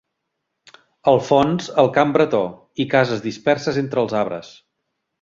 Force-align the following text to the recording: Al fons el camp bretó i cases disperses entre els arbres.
Al 1.11 1.21
fons 1.27 1.69
el 1.85 1.91
camp 1.99 2.15
bretó 2.17 2.41
i 2.85 2.89
cases 2.97 3.25
disperses 3.31 3.83
entre 3.87 4.07
els 4.07 4.21
arbres. 4.25 4.55